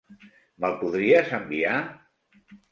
[0.65, 1.77] Me'l podries enviar?